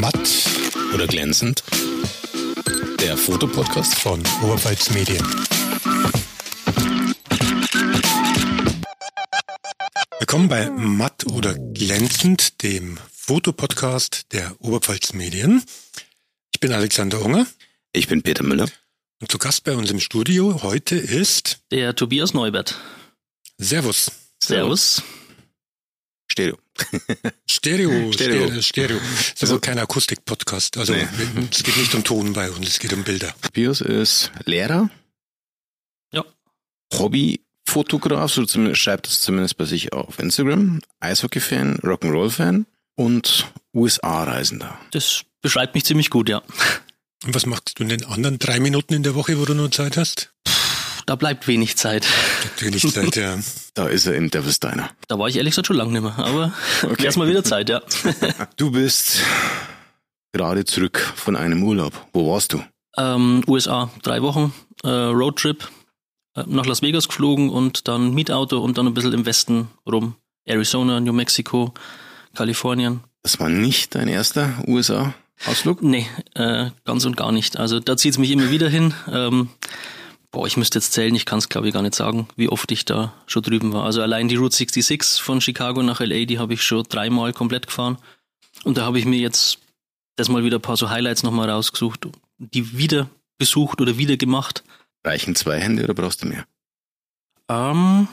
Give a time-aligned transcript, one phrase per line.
[0.00, 0.46] Matt
[0.94, 1.62] oder glänzend?
[3.00, 5.22] Der Fotopodcast von Oberpfalz Medien.
[10.18, 15.62] Willkommen bei Matt oder glänzend, dem Fotopodcast der Oberpfalz Medien.
[16.54, 17.46] Ich bin Alexander Unger.
[17.92, 18.70] Ich bin Peter Müller.
[19.20, 22.74] Und zu Gast bei uns im Studio heute ist der Tobias Neubert.
[23.58, 24.10] Servus.
[24.42, 25.02] Servus.
[26.30, 26.58] Stereo.
[27.50, 28.98] Stereo, Stereo, Stereo.
[28.98, 30.76] Das ist also kein Akustik-Podcast.
[30.78, 31.06] Also nee.
[31.50, 33.34] es geht nicht um Ton bei uns, es geht um Bilder.
[33.42, 34.88] Tobias ist Lehrer.
[36.12, 36.24] Ja.
[36.94, 40.80] Hobbyfotograf, so zumindest, schreibt es zumindest bei sich auf Instagram.
[41.00, 44.78] Eishockey-Fan, Rock'n'Roll-Fan und USA-Reisender.
[44.92, 46.42] Das beschreibt mich ziemlich gut, ja.
[47.24, 49.72] Und was machst du in den anderen drei Minuten in der Woche, wo du nur
[49.72, 50.32] Zeit hast?
[51.06, 52.06] Da bleibt wenig Zeit.
[52.40, 53.38] Bleibt wenig Zeit, ja.
[53.74, 54.90] Da ist er im Devil's Diner.
[55.08, 57.04] Da war ich ehrlich gesagt schon lange nicht mehr, aber okay.
[57.04, 57.80] erstmal wieder Zeit, ja.
[58.56, 59.20] Du bist
[60.32, 61.92] gerade zurück von einem Urlaub.
[62.12, 62.62] Wo warst du?
[62.96, 65.68] Ähm, USA, drei Wochen, äh, Roadtrip,
[66.34, 70.16] äh, nach Las Vegas geflogen und dann Mietauto und dann ein bisschen im Westen rum.
[70.44, 71.72] Arizona, New Mexico,
[72.34, 73.00] Kalifornien.
[73.22, 75.14] Das war nicht dein erster USA?
[75.46, 75.82] Ausflug?
[75.82, 77.58] Nee, äh, ganz und gar nicht.
[77.58, 78.94] Also da zieht es mich immer wieder hin.
[79.10, 79.48] Ähm,
[80.30, 82.70] boah, ich müsste jetzt zählen, ich kann es glaube ich gar nicht sagen, wie oft
[82.72, 83.84] ich da schon drüben war.
[83.84, 87.66] Also allein die Route 66 von Chicago nach LA, die habe ich schon dreimal komplett
[87.66, 87.98] gefahren.
[88.64, 89.58] Und da habe ich mir jetzt
[90.16, 94.62] das mal wieder ein paar so Highlights nochmal rausgesucht, die wieder besucht oder wieder gemacht.
[95.04, 96.46] Reichen zwei Hände oder brauchst du mehr?
[97.48, 98.06] Ähm,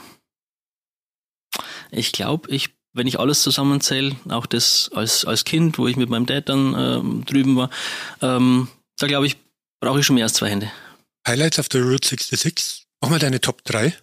[1.92, 6.10] ich glaube, ich wenn ich alles zusammenzähle, auch das als, als Kind, wo ich mit
[6.10, 7.70] meinem Dad dann ähm, drüben war,
[8.22, 9.38] ähm, da glaube ich,
[9.80, 10.72] brauche ich schon mehr als zwei Hände.
[11.28, 12.88] Highlights auf der Route 66?
[13.02, 13.94] Mach mal deine Top 3.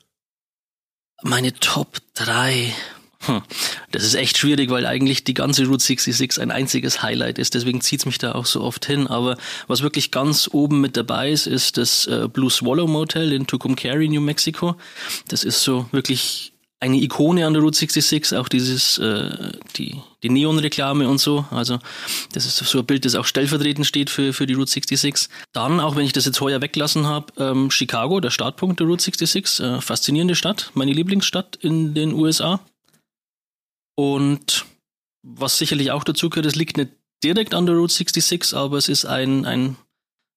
[1.23, 2.75] Meine Top 3.
[3.21, 3.43] Hm.
[3.91, 7.55] Das ist echt schwierig, weil eigentlich die ganze Route 66 ein einziges Highlight ist.
[7.55, 9.07] Deswegen zieht es mich da auch so oft hin.
[9.07, 13.47] Aber was wirklich ganz oben mit dabei ist, ist das äh, Blue Swallow Motel in
[13.47, 14.77] Tucumcari, New Mexico.
[15.29, 16.54] Das ist so wirklich
[16.85, 21.47] eine Ikone an der Route 66, auch dieses, äh, die, die Neon-Reklame und so.
[21.51, 21.79] Also
[22.33, 25.31] das ist so ein Bild, das auch stellvertretend steht für, für die Route 66.
[25.53, 29.03] Dann, auch wenn ich das jetzt heuer weglassen habe, ähm, Chicago, der Startpunkt der Route
[29.03, 32.61] 66, äh, faszinierende Stadt, meine Lieblingsstadt in den USA.
[33.97, 34.67] Und
[35.23, 36.91] was sicherlich auch dazu gehört, es liegt nicht
[37.23, 39.77] direkt an der Route 66, aber es ist ein, ein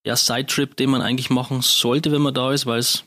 [0.06, 3.04] ja, Side-Trip, den man eigentlich machen sollte, wenn man da ist, weil es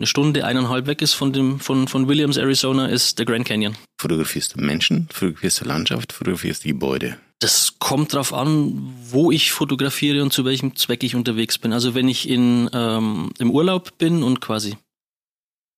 [0.00, 3.76] eine Stunde, eineinhalb weg ist von dem, von, von Williams, Arizona, ist der Grand Canyon.
[4.00, 7.18] Fotografierst du Menschen, fotografierst du Landschaft, fotografierst du Gebäude?
[7.38, 11.74] Das kommt drauf an, wo ich fotografiere und zu welchem Zweck ich unterwegs bin.
[11.74, 14.78] Also wenn ich in, ähm, im Urlaub bin und quasi,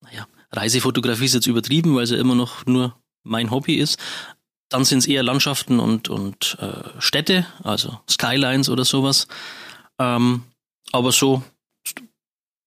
[0.03, 3.99] naja, Reisefotografie ist jetzt übertrieben, weil es ja immer noch nur mein Hobby ist,
[4.69, 9.27] dann sind es eher Landschaften und, und äh, Städte, also Skylines oder sowas.
[9.99, 10.45] Ähm,
[10.93, 11.43] aber so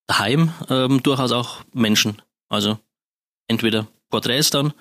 [0.07, 2.21] daheim ähm, durchaus auch Menschen.
[2.49, 2.79] Also
[3.47, 4.73] entweder Porträts dann,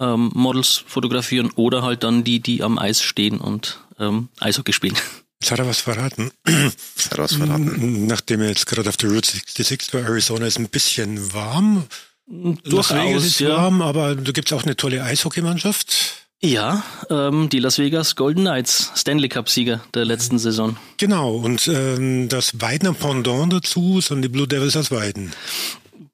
[0.00, 4.96] ähm, Models fotografieren oder halt dann die, die am Eis stehen und ähm, Eishockey spielen.
[5.40, 6.32] Jetzt hat er was verraten.
[6.46, 8.06] Jetzt hat er was verraten.
[8.06, 11.86] Nachdem er jetzt gerade auf der Route 66 war, Arizona ist ein bisschen warm.
[12.26, 13.50] Durchaus, Las Vegas ist ja.
[13.50, 16.27] warm, aber da gibt es auch eine tolle Eishockeymannschaft.
[16.40, 20.76] Ja, ähm, die Las Vegas Golden Knights, Stanley Cup-Sieger der letzten Saison.
[20.96, 25.32] Genau, und ähm, das Weidener Pendant dazu sind die Blue Devils aus Weiden.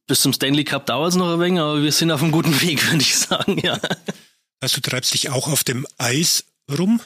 [0.07, 2.59] Bis zum Stanley Cup dauert es noch ein wenig, aber wir sind auf einem guten
[2.63, 3.79] Weg, würde ich sagen, ja.
[4.61, 7.01] Also du treibst dich auch auf dem Eis rum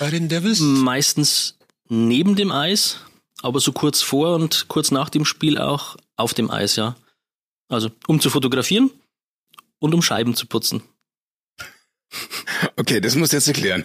[0.00, 0.58] bei den Devils?
[0.58, 1.56] Meistens
[1.88, 2.98] neben dem Eis,
[3.42, 6.96] aber so kurz vor und kurz nach dem Spiel auch auf dem Eis, ja.
[7.68, 8.90] Also um zu fotografieren
[9.78, 10.82] und um Scheiben zu putzen.
[12.76, 13.84] Okay, das musst du jetzt erklären.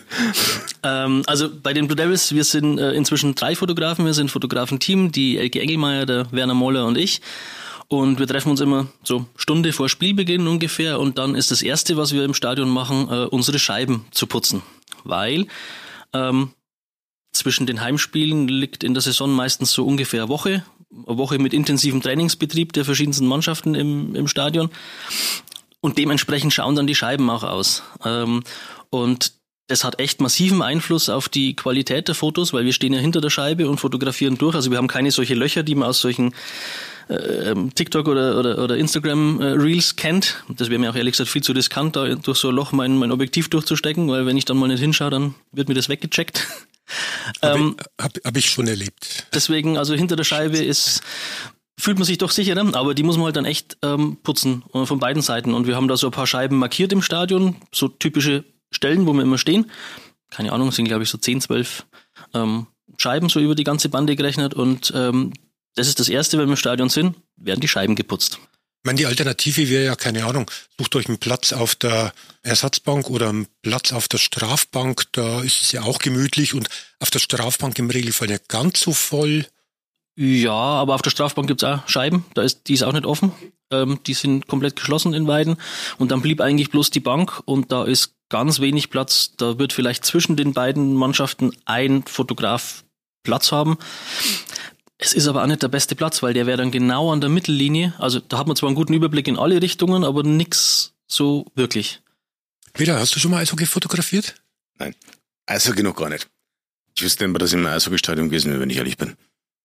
[0.83, 4.05] Ähm, also bei den Blue Devils, wir sind äh, inzwischen drei Fotografen.
[4.05, 7.21] Wir sind Fotografenteam, die Elke Engelmeier, der Werner Moller und ich.
[7.87, 10.99] Und wir treffen uns immer so Stunde vor Spielbeginn ungefähr.
[10.99, 14.61] Und dann ist das Erste, was wir im Stadion machen, äh, unsere Scheiben zu putzen.
[15.03, 15.47] Weil
[16.13, 16.51] ähm,
[17.33, 20.63] zwischen den Heimspielen liegt in der Saison meistens so ungefähr eine Woche.
[21.07, 24.69] Eine Woche mit intensivem Trainingsbetrieb der verschiedensten Mannschaften im, im Stadion.
[25.81, 27.83] Und dementsprechend schauen dann die Scheiben auch aus.
[28.05, 28.43] Ähm,
[28.89, 29.33] und
[29.67, 33.21] das hat echt massiven Einfluss auf die Qualität der Fotos, weil wir stehen ja hinter
[33.21, 34.53] der Scheibe und fotografieren durch.
[34.53, 36.35] Also wir haben keine solche Löcher, die man aus solchen
[37.09, 40.43] äh, ähm, TikTok oder, oder, oder Instagram äh, Reels kennt.
[40.49, 42.97] Das wäre mir auch ehrlich gesagt viel zu riskant, da durch so ein Loch mein,
[42.97, 46.47] mein Objektiv durchzustecken, weil wenn ich dann mal nicht hinschaue, dann wird mir das weggecheckt.
[47.41, 49.25] Habe ähm, ich, hab, hab ich schon erlebt.
[49.33, 51.01] Deswegen, also hinter der Scheibe ist
[51.81, 54.85] fühlt man sich doch sicherer, aber die muss man halt dann echt ähm, putzen äh,
[54.85, 55.53] von beiden Seiten.
[55.53, 59.13] Und wir haben da so ein paar Scheiben markiert im Stadion, so typische Stellen, wo
[59.13, 59.69] wir immer stehen.
[60.29, 61.85] keine Ahnung, sind glaube ich so 10, 12
[62.33, 62.67] ähm,
[62.97, 65.33] Scheiben so über die ganze Bande gerechnet und ähm,
[65.75, 68.39] das ist das Erste, wenn wir im Stadion sind, werden die Scheiben geputzt.
[68.83, 73.09] Ich meine, die Alternative wäre ja, keine Ahnung, sucht euch einen Platz auf der Ersatzbank
[73.09, 76.67] oder einen Platz auf der Strafbank, da ist es ja auch gemütlich und
[76.99, 79.45] auf der Strafbank im Regelfall nicht ganz so voll.
[80.15, 83.31] Ja, aber auf der Strafbank gibt's auch Scheiben, da ist, die ist auch nicht offen.
[83.71, 85.57] Ähm, die sind komplett geschlossen in Weiden.
[85.97, 89.33] Und dann blieb eigentlich bloß die Bank und da ist ganz wenig Platz.
[89.37, 92.83] Da wird vielleicht zwischen den beiden Mannschaften ein Fotograf
[93.23, 93.77] Platz haben.
[94.97, 97.29] Es ist aber auch nicht der beste Platz, weil der wäre dann genau an der
[97.29, 97.93] Mittellinie.
[97.97, 102.01] Also da hat man zwar einen guten Überblick in alle Richtungen, aber nix so wirklich.
[102.73, 104.35] Peter, hast du schon mal Eishockey fotografiert?
[104.77, 104.95] Nein.
[105.45, 106.29] Eishockey noch gar nicht.
[106.95, 109.15] Ich wüsste nicht dass ich im Eishockey-Stadion gewesen wäre, wenn ich ehrlich bin.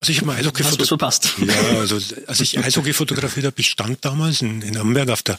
[0.01, 1.35] Also ich habe mal Eishockey Hast verpasst?
[1.39, 5.39] Ja, also als ich Eishockey fotografiert habe, ich stand damals in, in Amberg auf der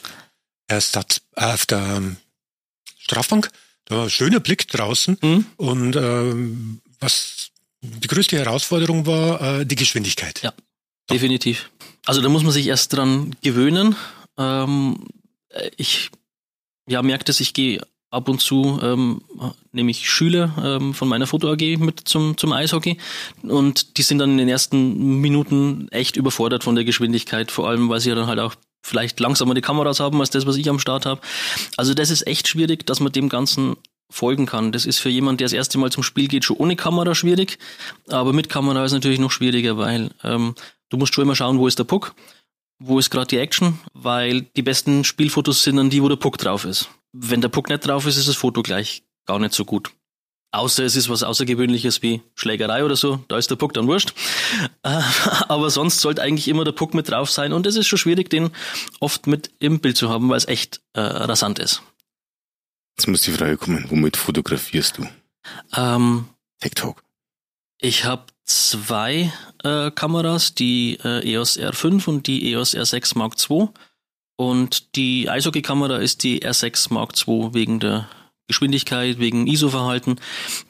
[0.66, 2.16] Ersatz, äh, auf der ähm,
[2.98, 3.50] Strafbank.
[3.84, 5.46] Da war ein schöner Blick draußen Mhm.
[5.56, 7.50] und ähm, was
[7.80, 10.42] die größte Herausforderung war äh, die Geschwindigkeit.
[10.42, 10.52] Ja.
[11.10, 11.70] Definitiv.
[12.04, 13.96] Also da muss man sich erst dran gewöhnen.
[14.36, 15.06] Ähm,
[15.50, 16.10] äh, ich
[16.86, 19.20] ja, merke das, ich gehe ab und zu, ähm,
[19.72, 22.98] nehme ich Schüler ähm, von meiner Foto AG mit zum, zum Eishockey
[23.42, 27.88] und die sind dann in den ersten Minuten echt überfordert von der Geschwindigkeit, vor allem
[27.88, 30.70] weil sie ja dann halt auch vielleicht langsamer die Kameras haben als das, was ich
[30.70, 31.20] am Start habe.
[31.76, 33.76] Also das ist echt schwierig, dass man dem Ganzen
[34.10, 34.72] folgen kann.
[34.72, 37.58] Das ist für jemanden, der das erste Mal zum Spiel geht, schon ohne Kamera schwierig,
[38.08, 40.54] aber mit Kamera ist natürlich noch schwieriger, weil ähm,
[40.88, 42.14] du musst schon immer schauen, wo ist der Puck,
[42.78, 46.38] wo ist gerade die Action, weil die besten Spielfotos sind dann die, wo der Puck
[46.38, 46.88] drauf ist.
[47.12, 49.90] Wenn der Puck nicht drauf ist, ist das Foto gleich gar nicht so gut.
[50.50, 54.14] Außer es ist was Außergewöhnliches wie Schlägerei oder so, da ist der Puck dann wurscht.
[54.82, 55.02] Äh,
[55.48, 58.30] Aber sonst sollte eigentlich immer der Puck mit drauf sein und es ist schon schwierig,
[58.30, 58.50] den
[59.00, 61.82] oft mit im Bild zu haben, weil es echt äh, rasant ist.
[62.96, 65.06] Jetzt muss die Frage kommen, womit fotografierst du?
[65.76, 66.28] Ähm,
[66.60, 67.02] TikTok.
[67.80, 69.32] Ich habe zwei
[69.62, 73.68] äh, Kameras, die äh, EOS R5 und die EOS R6 Mark II.
[74.40, 78.08] Und die Eishockey-Kamera ist die R6 Mark II wegen der
[78.46, 80.16] Geschwindigkeit, wegen ISO-Verhalten.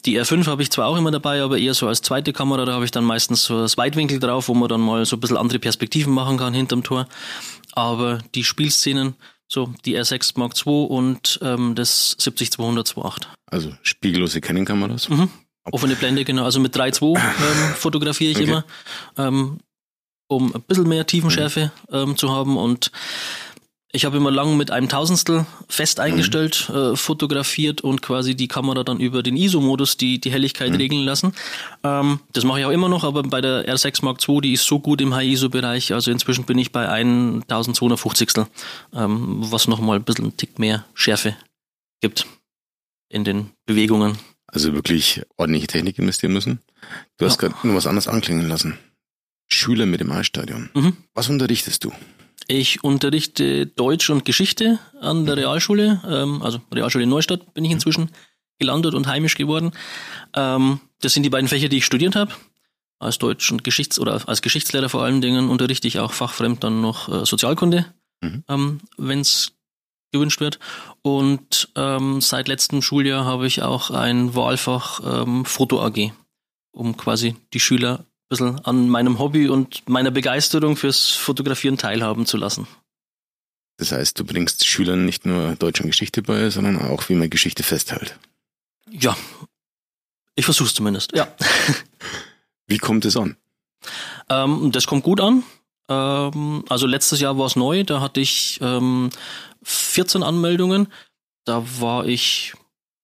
[0.06, 2.64] Die R5 habe ich zwar auch immer dabei, aber eher so als zweite Kamera.
[2.64, 5.20] Da habe ich dann meistens so das Weitwinkel drauf, wo man dann mal so ein
[5.20, 7.06] bisschen andere Perspektiven machen kann hinterm Tor.
[7.72, 9.16] Aber die Spielszenen,
[9.48, 13.24] so die R6 Mark II und ähm, das 70-200-28.
[13.46, 15.10] Also spiegellose Canon-Kameras.
[15.10, 15.28] Mhm.
[15.70, 16.44] Offene Blende, genau.
[16.44, 18.48] Also mit 3.2 ähm, fotografiere ich Okay.
[18.48, 18.64] immer,
[19.18, 19.58] ähm,
[20.26, 22.56] um ein bisschen mehr Tiefenschärfe ähm, zu haben.
[22.56, 22.90] Und
[23.90, 28.84] ich habe immer lang mit einem Tausendstel fest eingestellt, äh, fotografiert und quasi die Kamera
[28.84, 31.32] dann über den ISO-Modus die, die Helligkeit regeln lassen.
[31.82, 34.64] Ähm, das mache ich auch immer noch, aber bei der R6 Mark II, die ist
[34.66, 35.94] so gut im High-ISO-Bereich.
[35.94, 38.46] Also inzwischen bin ich bei 1250,
[38.94, 41.34] ähm, was nochmal ein bisschen einen Tick mehr Schärfe
[42.02, 42.26] gibt
[43.08, 44.18] in den Bewegungen.
[44.46, 46.60] Also wirklich ordentliche Technik investieren müssen.
[47.16, 47.48] Du hast Ja.
[47.48, 48.78] gerade nur was anderes anklingen lassen.
[49.50, 50.68] Schüler mit dem Eisstadion.
[50.74, 50.96] Mhm.
[51.14, 51.92] Was unterrichtest du?
[52.46, 57.70] Ich unterrichte Deutsch und Geschichte an der Realschule, ähm, also Realschule in Neustadt bin ich
[57.72, 58.10] inzwischen
[58.58, 59.72] gelandet und heimisch geworden.
[60.34, 62.32] Ähm, das sind die beiden Fächer, die ich studiert habe.
[63.00, 66.80] Als Deutsch- und Geschichts- oder als Geschichtslehrer vor allen Dingen unterrichte ich auch fachfremd dann
[66.80, 67.86] noch äh, Sozialkunde,
[68.20, 68.42] Mhm.
[68.48, 69.52] ähm, wenn es
[70.10, 70.58] gewünscht wird.
[71.02, 76.12] Und ähm, seit letztem Schuljahr habe ich auch ein Wahlfach ähm, Foto AG,
[76.72, 82.36] um quasi die Schüler bisschen an meinem Hobby und meiner Begeisterung fürs Fotografieren teilhaben zu
[82.36, 82.66] lassen.
[83.78, 87.30] Das heißt, du bringst Schülern nicht nur Deutsch und Geschichte bei, sondern auch, wie man
[87.30, 88.18] Geschichte festhält.
[88.90, 89.16] Ja,
[90.34, 91.12] ich versuch's zumindest.
[91.14, 91.28] Ja,
[92.66, 93.36] Wie kommt es an?
[94.28, 95.42] ähm, das kommt gut an.
[95.88, 99.10] Ähm, also letztes Jahr war es neu, da hatte ich ähm,
[99.62, 100.88] 14 Anmeldungen.
[101.44, 102.52] Da war ich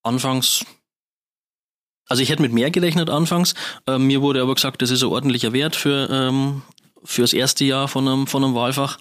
[0.02, 0.66] anfangs,
[2.14, 3.54] also ich hätte mit mehr gerechnet anfangs.
[3.88, 6.62] Ähm, mir wurde aber gesagt, das ist ein ordentlicher Wert für ähm,
[7.02, 8.98] fürs erste Jahr von einem von einem Wahlfach.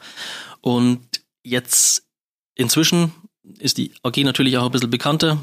[0.61, 0.99] Und
[1.43, 2.07] jetzt
[2.55, 3.11] inzwischen
[3.59, 5.37] ist die AG natürlich auch ein bisschen bekannter.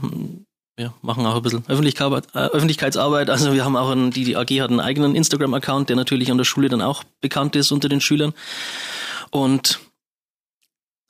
[0.75, 3.31] Wir machen auch ein bisschen Öffentlichkeitsarbeit, äh.
[3.31, 6.39] Also wir haben auch einen, die, die AG hat einen eigenen Instagram-Account, der natürlich an
[6.39, 8.35] der Schule dann auch bekannt ist unter den Schülern.
[9.31, 9.79] Und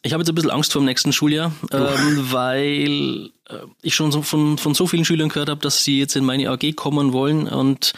[0.03, 4.13] ich habe jetzt ein bisschen Angst vor dem nächsten Schuljahr, ähm, weil äh, ich schon
[4.13, 7.13] so von, von so vielen Schülern gehört habe, dass sie jetzt in meine AG kommen
[7.13, 7.93] wollen und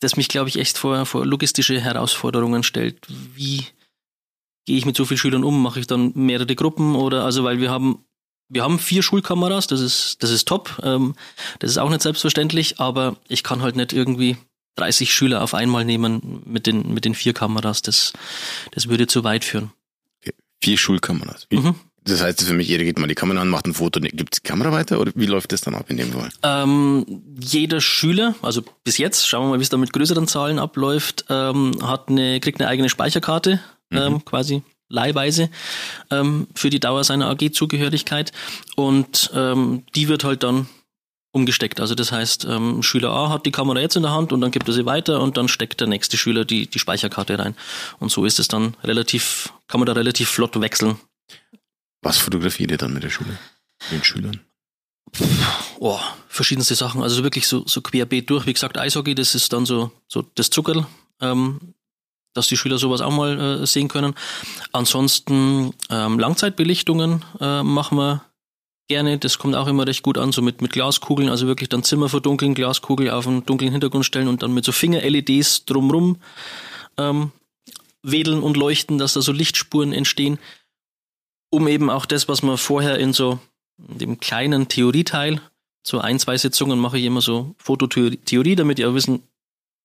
[0.00, 2.98] das mich, glaube ich, echt vor, vor logistische Herausforderungen stellt.
[3.34, 3.64] Wie
[4.66, 5.62] gehe ich mit so vielen Schülern um?
[5.62, 8.04] Mache ich dann mehrere Gruppen oder also weil wir haben
[8.48, 11.16] wir haben vier Schulkameras, das ist das ist top, ähm,
[11.58, 14.36] das ist auch nicht selbstverständlich, aber ich kann halt nicht irgendwie
[14.76, 18.12] 30 Schüler auf einmal nehmen mit den mit den vier Kameras, das
[18.70, 19.72] das würde zu weit führen.
[20.66, 21.46] Vier Schulkameras.
[21.48, 21.76] Wie, Mhm.
[22.02, 24.40] Das heißt für mich, jeder geht mal die Kamera an, macht ein Foto, gibt die
[24.48, 26.28] Kamera weiter oder wie läuft das dann ab in dem Fall?
[26.42, 30.58] Ähm, jeder Schüler, also bis jetzt, schauen wir mal, wie es da mit größeren Zahlen
[30.58, 33.98] abläuft, ähm, hat eine, kriegt eine eigene Speicherkarte, mhm.
[33.98, 35.50] ähm, quasi leihweise
[36.10, 38.32] ähm, für die Dauer seiner AG-Zugehörigkeit
[38.74, 40.66] und ähm, die wird halt dann
[41.36, 41.80] umgesteckt.
[41.80, 44.50] Also das heißt, ähm, Schüler A hat die Kamera jetzt in der Hand und dann
[44.50, 47.54] gibt er sie weiter und dann steckt der nächste Schüler die, die Speicherkarte rein.
[48.00, 50.98] Und so ist es dann relativ, kann man da relativ flott wechseln.
[52.02, 53.38] Was fotografiert ihr dann mit der Schule,
[53.82, 54.40] mit den Schülern?
[55.78, 57.02] Oh, verschiedenste Sachen.
[57.02, 58.46] Also wirklich so, so querbeet durch.
[58.46, 60.86] Wie gesagt, Eishockey, das ist dann so, so das Zuckerl,
[61.20, 61.74] ähm,
[62.34, 64.14] dass die Schüler sowas auch mal äh, sehen können.
[64.72, 68.24] Ansonsten ähm, Langzeitbelichtungen äh, machen wir
[68.88, 69.18] gerne.
[69.18, 72.08] Das kommt auch immer recht gut an, so mit, mit Glaskugeln, also wirklich dann Zimmer
[72.08, 76.18] verdunkeln, Glaskugel auf einen dunklen Hintergrund stellen und dann mit so Finger-LEDs drumrum
[76.96, 77.32] ähm,
[78.02, 80.38] wedeln und leuchten, dass da so Lichtspuren entstehen
[81.50, 83.38] um eben auch das, was man vorher in so
[83.78, 85.40] dem kleinen Theorieteil,
[85.82, 89.22] so ein, zwei Sitzungen mache ich immer so Fototheorie, damit ihr auch wissen,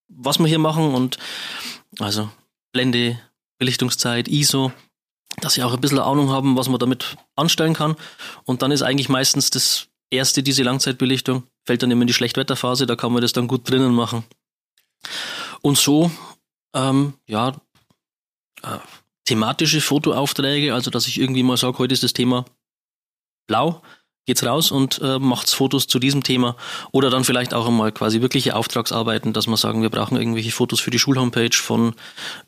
[0.07, 1.17] was wir hier machen und
[1.99, 2.29] also
[2.73, 3.19] Blende,
[3.59, 4.71] Belichtungszeit, ISO,
[5.39, 7.95] dass sie auch ein bisschen Ahnung haben, was man damit anstellen kann.
[8.43, 12.85] Und dann ist eigentlich meistens das erste, diese Langzeitbelichtung, fällt dann immer in die Schlechtwetterphase,
[12.85, 14.23] da kann man das dann gut drinnen machen.
[15.61, 16.11] Und so,
[16.75, 17.49] ähm, ja,
[18.63, 18.77] äh,
[19.25, 22.45] thematische Fotoaufträge, also dass ich irgendwie mal sage, heute ist das Thema
[23.47, 23.81] blau,
[24.25, 26.55] geht's raus und äh, macht's Fotos zu diesem Thema
[26.91, 30.79] oder dann vielleicht auch einmal quasi wirkliche Auftragsarbeiten, dass wir sagen, wir brauchen irgendwelche Fotos
[30.79, 31.95] für die Schulhomepage von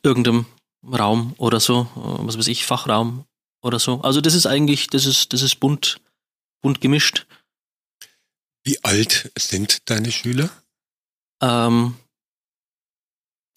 [0.04, 0.46] irgendeinem
[0.84, 3.26] Raum oder so, äh, was weiß ich, Fachraum
[3.62, 4.02] oder so.
[4.02, 6.00] Also das ist eigentlich, das ist, das ist bunt,
[6.62, 7.26] bunt gemischt.
[8.64, 10.50] Wie alt sind deine Schüler?
[11.42, 11.96] Ähm,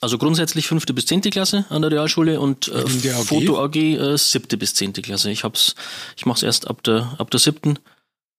[0.00, 2.86] also grundsätzlich fünfte bis zehnte Klasse an der Realschule und äh?
[3.24, 5.30] Foto AG äh, siebte bis zehnte Klasse.
[5.30, 5.74] Ich hab's,
[6.16, 7.78] ich mach's erst ab der ab der siebten.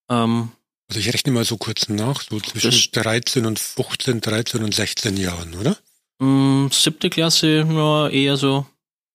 [0.10, 0.52] Ähm,
[0.90, 5.18] also ich rechne mal so kurz nach, so zwischen 13 und 15, 13 und 16
[5.18, 5.78] Jahren, oder?
[6.20, 8.66] Mh, mm, siebte Klasse, ja, eher so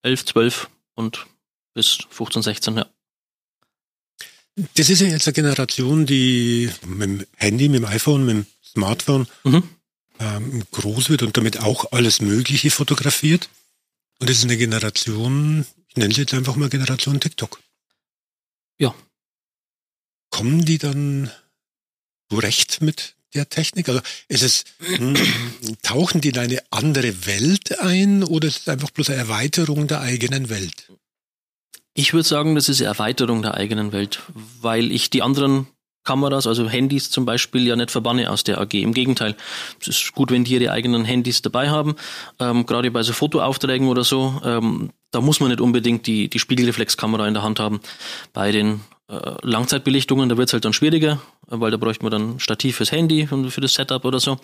[0.02, 1.26] 11, 12 und
[1.74, 2.86] bis 15, 16, ja.
[4.74, 8.46] Das ist ja jetzt eine Generation, die mit dem Handy, mit dem iPhone, mit dem
[8.62, 9.68] Smartphone mhm
[10.22, 13.48] ähm, groß wird und damit auch alles Mögliche fotografiert.
[14.18, 17.60] Und das ist eine Generation, ich nenne sie jetzt einfach mal Generation TikTok.
[18.78, 18.94] Ja.
[20.30, 21.30] Kommen die dann
[22.30, 23.88] zurecht mit der Technik?
[23.88, 25.14] Also ist es, hm,
[25.82, 30.00] tauchen die in eine andere Welt ein oder ist es einfach bloß eine Erweiterung der
[30.00, 30.90] eigenen Welt?
[31.94, 34.20] Ich würde sagen, das ist eine Erweiterung der eigenen Welt,
[34.60, 35.66] weil ich die anderen
[36.04, 38.74] Kameras, also Handys zum Beispiel, ja nicht verbanne aus der AG.
[38.74, 39.36] Im Gegenteil,
[39.80, 41.94] es ist gut, wenn die ihre eigenen Handys dabei haben.
[42.40, 46.38] Ähm, gerade bei so Fotoaufträgen oder so, ähm, da muss man nicht unbedingt die, die
[46.38, 47.80] Spiegelreflexkamera in der Hand haben.
[48.32, 48.80] Bei den
[49.42, 53.28] Langzeitbelichtungen, da wird es halt dann schwieriger, weil da bräuchte man dann Stativ fürs Handy
[53.30, 54.38] und für das Setup oder so.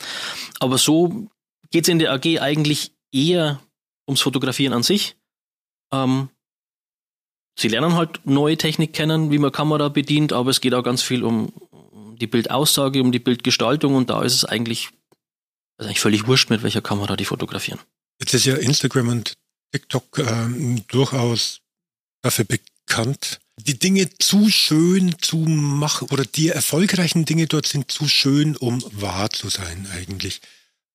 [0.61, 1.29] Aber so
[1.71, 3.61] geht's in der AG eigentlich eher
[4.07, 5.17] ums Fotografieren an sich.
[5.93, 6.29] Ähm,
[7.59, 11.03] sie lernen halt neue Technik kennen, wie man Kamera bedient, aber es geht auch ganz
[11.03, 11.53] viel um
[12.19, 14.91] die Bildaussage, um die Bildgestaltung und da ist es eigentlich,
[15.79, 17.81] also eigentlich völlig wurscht, mit welcher Kamera die fotografieren.
[18.21, 19.35] Jetzt ist ja Instagram und
[19.73, 21.61] TikTok ähm, durchaus
[22.23, 28.09] dafür bekannt, die Dinge zu schön zu machen oder die erfolgreichen Dinge dort sind zu
[28.09, 30.41] schön, um wahr zu sein eigentlich.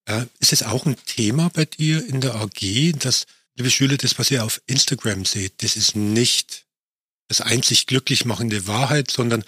[0.06, 4.18] Äh, ist es auch ein Thema bei dir in der AG, dass liebe Schüler, das,
[4.18, 6.66] was ihr auf Instagram seht, das ist nicht
[7.28, 9.44] das einzig glücklich machende Wahrheit, sondern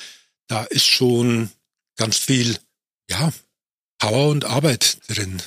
[0.48, 1.50] da ist schon
[1.98, 2.58] ganz viel,
[3.10, 3.32] ja,
[3.98, 5.42] Power und Arbeit drin.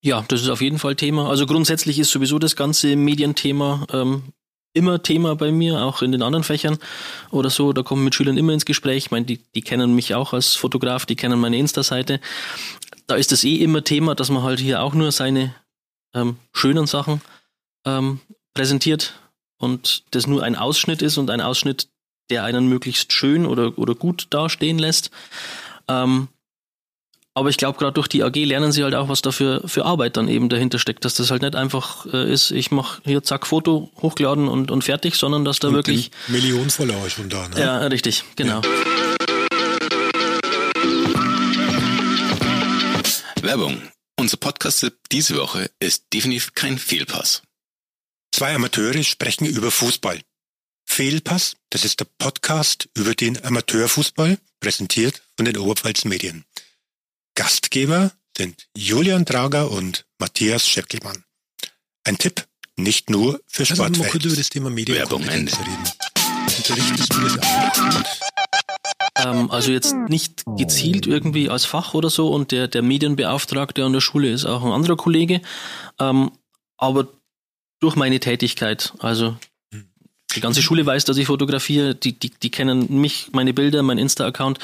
[0.00, 1.28] Ja, das ist auf jeden Fall Thema.
[1.28, 4.32] Also grundsätzlich ist sowieso das ganze Medienthema ähm,
[4.78, 6.78] immer Thema bei mir, auch in den anderen Fächern
[7.30, 7.72] oder so.
[7.72, 9.06] Da kommen mit Schülern immer ins Gespräch.
[9.06, 12.20] Ich meine, die, die kennen mich auch als Fotograf, die kennen meine Insta-Seite.
[13.06, 15.54] Da ist es eh immer Thema, dass man halt hier auch nur seine
[16.14, 17.20] ähm, schönen Sachen
[17.84, 18.20] ähm,
[18.54, 19.14] präsentiert
[19.58, 21.88] und das nur ein Ausschnitt ist und ein Ausschnitt,
[22.30, 25.10] der einen möglichst schön oder, oder gut dastehen lässt.
[25.88, 26.28] Ähm,
[27.38, 29.84] aber ich glaube, gerade durch die AG lernen sie halt auch, was da für, für
[29.84, 31.04] Arbeit dann eben dahinter steckt.
[31.04, 34.82] Dass das halt nicht einfach äh, ist, ich mache hier zack Foto hochgeladen und, und
[34.82, 36.10] fertig, sondern dass da und wirklich.
[36.26, 37.60] Millionen Follower schon da, ne?
[37.60, 38.60] Ja, richtig, genau.
[38.60, 38.68] Ja.
[43.42, 43.80] Werbung.
[44.18, 47.42] Unser Podcast diese Woche ist definitiv kein Fehlpass.
[48.32, 50.20] Zwei Amateure sprechen über Fußball.
[50.84, 56.44] Fehlpass, das ist der Podcast über den Amateurfußball, präsentiert von den Oberpfalz Medien.
[57.38, 61.22] Gastgeber sind Julian Drager und Matthias Scheckelmann.
[62.02, 62.44] Ein Tipp,
[62.76, 63.90] nicht nur für Sportfans.
[63.90, 65.76] Also mal kurz über das Thema Medienkompetenz reden.
[66.56, 68.04] Unterrichtest du das auch?
[69.24, 73.92] Ähm, also jetzt nicht gezielt irgendwie als Fach oder so und der, der Medienbeauftragte an
[73.92, 75.40] der Schule ist auch ein anderer Kollege,
[76.00, 76.32] ähm,
[76.76, 77.06] aber
[77.78, 79.36] durch meine Tätigkeit, also
[80.34, 83.98] die ganze Schule weiß, dass ich fotografiere, die, die, die kennen mich, meine Bilder, mein
[83.98, 84.58] Insta-Account,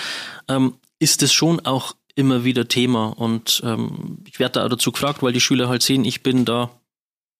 [0.49, 5.23] ähm, ist es schon auch immer wieder Thema und ähm, ich werde da dazu gefragt,
[5.23, 6.71] weil die Schüler halt sehen, ich bin da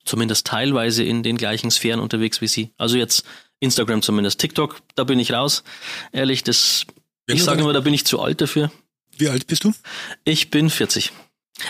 [0.05, 2.71] zumindest teilweise in den gleichen Sphären unterwegs wie sie.
[2.77, 3.25] Also jetzt
[3.61, 4.41] Instagram zumindest.
[4.41, 5.65] TikTok, da bin ich raus.
[6.13, 6.87] Ehrlich, das,
[7.27, 8.71] Wenn ich sage immer, da bin ich zu alt dafür.
[9.17, 9.73] Wie alt bist du?
[10.25, 11.13] Ich bin 40.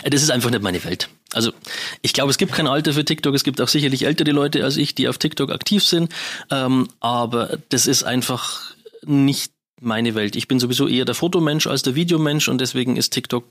[0.03, 1.09] Äh, Das ist einfach nicht meine Welt.
[1.33, 1.53] Also
[2.01, 3.35] ich glaube, es gibt kein Alter für TikTok.
[3.35, 6.11] Es gibt auch sicherlich ältere Leute als ich, die auf TikTok aktiv sind.
[6.49, 8.73] Ähm, aber das ist einfach
[9.05, 9.51] nicht
[9.81, 10.35] meine Welt.
[10.35, 13.45] Ich bin sowieso eher der Fotomensch als der Videomensch und deswegen ist TikTok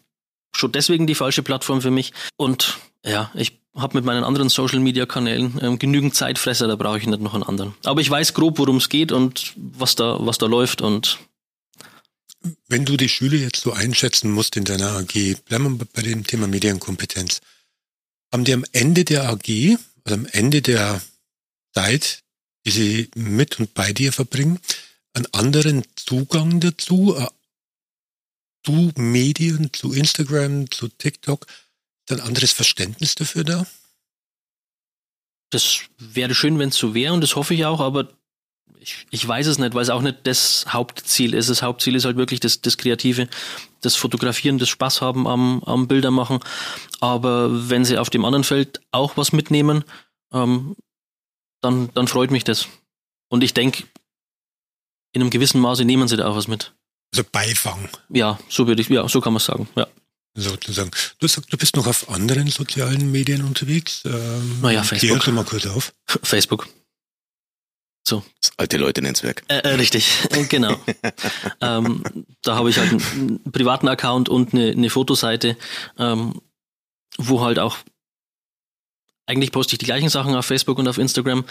[0.57, 2.12] schon deswegen die falsche Plattform für mich.
[2.37, 7.21] Und ja, ich habe mit meinen anderen Social-Media-Kanälen ähm, genügend Zeitfresser, da brauche ich nicht
[7.21, 7.75] noch einen anderen.
[7.85, 11.19] Aber ich weiß grob, worum es geht und was da, was da läuft und
[12.69, 16.26] Wenn du die Schüler jetzt so einschätzen musst in deiner AG, bleiben wir bei dem
[16.26, 17.40] Thema Medienkompetenz.
[18.33, 21.00] Haben die am Ende der AG, also am Ende der
[21.73, 22.21] Zeit,
[22.64, 24.61] die sie mit und bei dir verbringen,
[25.14, 27.26] einen anderen Zugang dazu, äh,
[28.64, 31.47] zu Medien, zu Instagram, zu TikTok,
[32.06, 33.66] ist ein anderes Verständnis dafür da?
[35.50, 38.09] Das wäre schön, wenn es so wäre und das hoffe ich auch, aber
[38.80, 41.49] ich, ich weiß es nicht, weil es auch nicht das Hauptziel ist.
[41.49, 43.28] Das Hauptziel ist halt wirklich das, das Kreative,
[43.80, 46.40] das Fotografieren, das Spaß haben am, am Bilder machen.
[47.00, 49.85] Aber wenn sie auf dem anderen Feld auch was mitnehmen,
[50.33, 50.76] ähm,
[51.62, 52.68] dann, dann freut mich das.
[53.28, 53.85] Und ich denke,
[55.14, 56.75] in einem gewissen Maße nehmen sie da auch was mit.
[57.14, 59.68] Also Beifang, Ja, so würde ich, ja, so kann man sagen.
[59.76, 59.87] Ja.
[60.35, 60.90] sozusagen.
[61.21, 64.02] Du sagst, du bist noch auf anderen sozialen Medien unterwegs.
[64.04, 65.25] Ähm, Na ja, klär Facebook.
[65.25, 65.94] doch mal kurz auf.
[66.23, 66.68] Facebook.
[68.06, 69.44] Das alte Leute-Netzwerk.
[69.49, 70.76] Äh, äh, richtig, äh, genau.
[71.62, 72.02] ähm,
[72.42, 75.56] da habe ich halt einen, einen privaten Account und eine, eine Fotoseite,
[75.99, 76.40] ähm,
[77.16, 77.78] wo halt auch
[79.26, 81.45] eigentlich poste ich die gleichen Sachen auf Facebook und auf Instagram,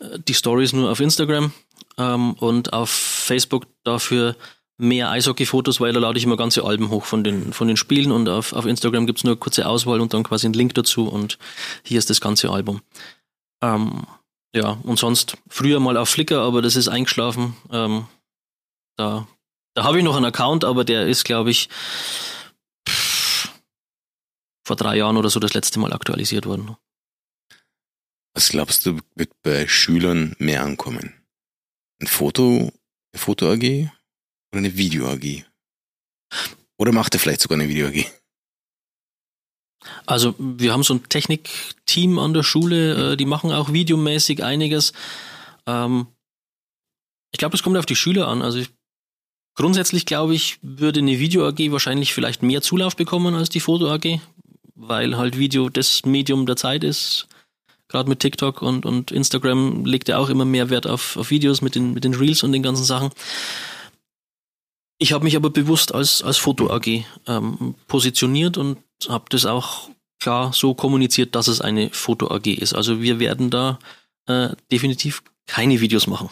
[0.00, 1.52] äh, die Stories nur auf Instagram
[1.98, 4.36] ähm, und auf Facebook dafür
[4.78, 8.12] mehr Eishockey-Fotos, weil da lade ich immer ganze Alben hoch von den, von den Spielen
[8.12, 11.06] und auf, auf Instagram gibt's nur eine kurze Auswahl und dann quasi einen Link dazu
[11.06, 11.38] und
[11.82, 12.80] hier ist das ganze Album.
[13.62, 14.06] Ähm,
[14.54, 17.56] ja, und sonst früher mal auf Flickr, aber das ist eingeschlafen.
[17.70, 18.06] Ähm,
[18.96, 19.26] da
[19.74, 21.68] da habe ich noch einen Account, aber der ist, glaube ich,
[22.88, 23.48] pff,
[24.64, 26.76] vor drei Jahren oder so das letzte Mal aktualisiert worden.
[28.34, 31.14] Was glaubst du, wird bei Schülern mehr ankommen?
[32.00, 32.72] Ein Foto,
[33.12, 33.90] eine Foto-AG
[34.52, 35.44] oder eine Video-AG?
[36.78, 38.06] Oder macht er vielleicht sogar eine Video-AG?
[40.06, 44.92] Also wir haben so ein Technikteam an der Schule, äh, die machen auch videomäßig einiges.
[45.66, 46.06] Ähm,
[47.32, 48.42] ich glaube, es kommt auf die Schüler an.
[48.42, 48.70] Also ich,
[49.54, 54.20] grundsätzlich glaube ich, würde eine Video-AG wahrscheinlich vielleicht mehr Zulauf bekommen als die Foto-AG,
[54.74, 57.28] weil halt Video das Medium der Zeit ist.
[57.90, 61.60] Gerade mit TikTok und, und Instagram legt er auch immer mehr Wert auf, auf Videos
[61.60, 63.10] mit den, mit den Reels und den ganzen Sachen.
[64.98, 69.88] Ich habe mich aber bewusst als, als Foto-AG ähm, positioniert und habe das auch
[70.20, 72.74] klar so kommuniziert, dass es eine Foto-AG ist.
[72.74, 73.78] Also wir werden da
[74.26, 76.28] äh, definitiv keine Videos machen.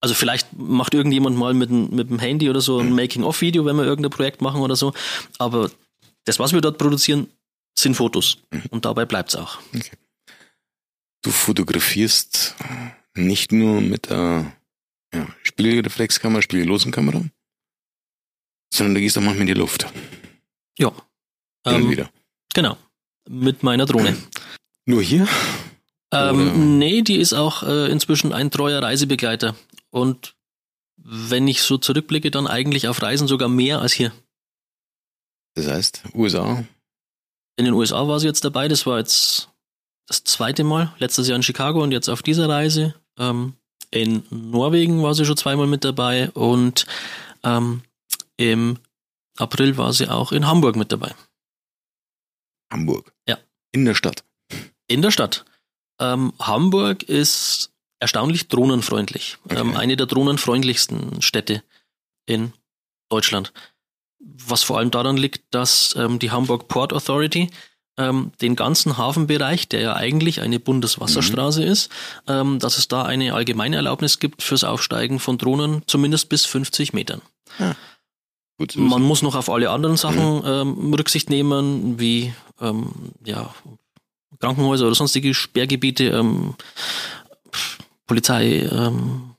[0.00, 3.76] Also vielleicht macht irgendjemand mal mit, dem- mit dem Handy oder so ein Making-of-Video, wenn
[3.76, 4.92] wir irgendein Projekt machen oder so.
[5.38, 5.70] Aber
[6.24, 7.26] das, was wir dort produzieren,
[7.76, 8.38] sind Fotos.
[8.52, 8.62] Mhm.
[8.70, 9.58] Und dabei bleibt's auch.
[11.22, 12.54] Du fotografierst
[13.14, 14.52] nicht nur mit der
[15.12, 17.22] ja, Spiegelreflexkamera, spiegellosen Kamera,
[18.72, 19.86] sondern du gehst auch manchmal in die Luft.
[20.78, 20.88] Ja.
[20.88, 22.10] Und Ähm, wieder.
[22.54, 22.76] genau.
[23.28, 24.16] Mit meiner Drohne.
[24.86, 25.26] Nur hier?
[26.12, 29.56] Oder- Ähm, nee, die ist auch äh, inzwischen ein treuer Reisebegleiter.
[29.90, 30.34] Und
[30.96, 34.12] wenn ich so zurückblicke, dann eigentlich auf Reisen sogar mehr als hier.
[35.54, 36.64] Das heißt, USA,
[37.56, 39.47] In den USA war sie jetzt dabei, das war jetzt
[40.08, 42.94] das zweite Mal, letztes Jahr in Chicago und jetzt auf dieser Reise.
[43.18, 43.54] Ähm,
[43.90, 46.86] in Norwegen war sie schon zweimal mit dabei und
[47.44, 47.82] ähm,
[48.36, 48.78] im
[49.36, 51.14] April war sie auch in Hamburg mit dabei.
[52.72, 53.12] Hamburg.
[53.26, 53.38] Ja.
[53.72, 54.24] In der Stadt.
[54.88, 55.44] In der Stadt.
[56.00, 59.38] Ähm, Hamburg ist erstaunlich drohnenfreundlich.
[59.50, 59.76] Ähm, Okay.
[59.78, 61.62] eine der drohnenfreundlichsten Städte
[62.26, 62.52] in
[63.10, 63.52] Deutschland.
[64.20, 67.50] Was vor allem daran liegt, dass ähm, die Hamburg Port Authority
[67.98, 71.90] ähm, den ganzen Hafenbereich, der ja eigentlich eine Bundeswasserstraße ist,
[72.26, 76.92] ähm, dass es da eine allgemeine Erlaubnis gibt fürs Aufsteigen von Drohnen, zumindest bis 50
[76.92, 77.20] Metern.
[78.66, 82.90] Zu Man muss noch auf alle anderen Sachen ähm, Rücksicht nehmen, wie ähm,
[83.24, 83.54] ja,
[84.40, 86.54] Krankenhäuser oder sonstige Sperrgebiete, ähm,
[88.06, 89.34] Polizei, ähm,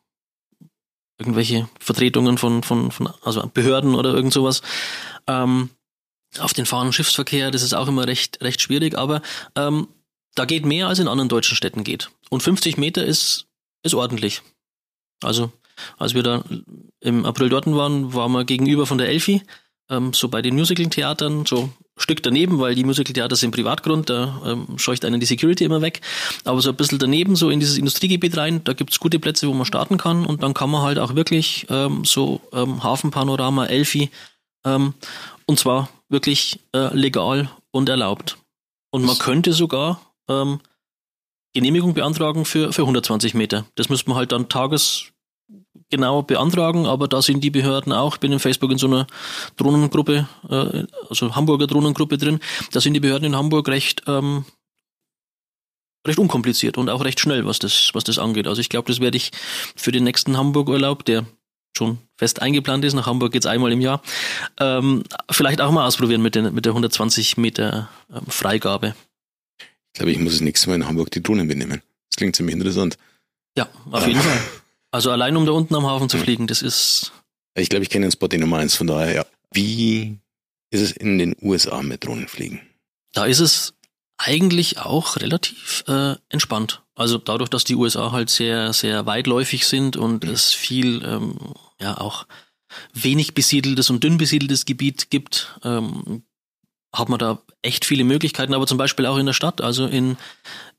[1.18, 4.62] irgendwelche Vertretungen von, von, von also Behörden oder irgend sowas.
[5.28, 5.70] Ähm,
[6.38, 9.22] auf den Fahren Schiffsverkehr, das ist auch immer recht, recht schwierig, aber
[9.56, 9.88] ähm,
[10.36, 12.12] da geht mehr als in anderen deutschen Städten geht.
[12.30, 13.48] Und 50 Meter ist,
[13.84, 14.42] ist ordentlich.
[15.24, 15.52] Also,
[15.98, 16.44] als wir da
[17.00, 19.42] im April dort waren, waren wir gegenüber von der Elfi,
[19.90, 24.78] ähm, so bei den Musical-Theatern, so Stück daneben, weil die Musical-Theater sind Privatgrund, da ähm,
[24.78, 26.02] scheucht einen die Security immer weg.
[26.46, 29.54] Aber so ein bisschen daneben, so in dieses Industriegebiet rein, da gibt's gute Plätze, wo
[29.54, 34.12] man starten kann und dann kann man halt auch wirklich ähm, so ähm, Hafenpanorama, Elfi
[34.66, 34.94] ähm,
[35.46, 38.38] und zwar wirklich äh, legal und erlaubt.
[38.92, 40.60] Und man könnte sogar ähm,
[41.54, 43.66] Genehmigung beantragen für, für 120 Meter.
[43.76, 48.16] Das müsste man halt dann tagesgenau beantragen, aber da sind die Behörden auch.
[48.16, 49.08] Ich bin in Facebook in so einer
[49.58, 52.40] Drohnengruppe, äh, also Hamburger Drohnengruppe drin.
[52.72, 54.46] Da sind die Behörden in Hamburg recht, ähm,
[56.08, 58.48] recht unkompliziert und auch recht schnell, was das, was das angeht.
[58.48, 59.32] Also ich glaube, das werde ich
[59.76, 61.26] für den nächsten Hamburg-Urlaub, der
[61.78, 64.02] schon fest eingeplant ist, nach Hamburg geht's einmal im Jahr,
[64.60, 68.96] ähm, vielleicht auch mal ausprobieren mit, den, mit der 120 Meter ähm, Freigabe.
[69.60, 71.82] Ich glaube, ich muss das nächste Mal in Hamburg die Drohnen benehmen.
[72.10, 72.98] Das klingt ziemlich interessant.
[73.58, 74.40] Ja, auf jeden Fall.
[74.92, 77.12] Also allein um da unten am Hafen zu fliegen, das ist.
[77.56, 79.26] Ich glaube, ich kenne den Spot Nummer eins, von daher, ja.
[79.52, 80.18] Wie
[80.72, 82.62] ist es in den USA mit Drohnenfliegen?
[83.14, 83.74] Da ist es
[84.20, 86.84] eigentlich auch relativ äh, entspannt.
[86.94, 90.32] Also dadurch, dass die USA halt sehr, sehr weitläufig sind und mhm.
[90.32, 91.38] es viel, ähm,
[91.80, 92.28] ja, auch
[92.94, 96.24] wenig besiedeltes und dünn besiedeltes Gebiet gibt, ähm,
[96.94, 100.18] hat man da echt viele Möglichkeiten, aber zum Beispiel auch in der Stadt, also in,